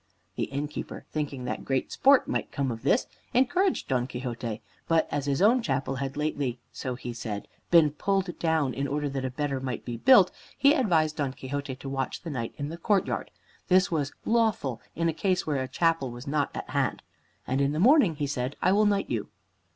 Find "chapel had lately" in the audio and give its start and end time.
5.61-6.57